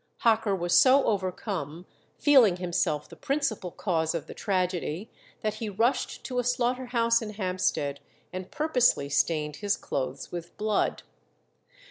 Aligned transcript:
Hocker 0.21 0.55
was 0.55 0.79
so 0.79 1.03
overcome, 1.03 1.85
feeling 2.17 2.55
himself 2.57 3.07
the 3.07 3.15
principal 3.15 3.69
cause 3.69 4.15
of 4.15 4.25
the 4.25 4.33
tragedy, 4.33 5.11
that 5.41 5.53
he 5.61 5.69
rushed 5.69 6.23
to 6.23 6.39
a 6.39 6.43
slaughter 6.43 6.87
house 6.87 7.21
in 7.21 7.29
Hampstead 7.29 7.99
and 8.33 8.49
purposely 8.49 9.09
stained 9.09 9.57
his 9.57 9.77
clothes 9.77 10.31
with 10.31 10.57
blood. 10.57 11.03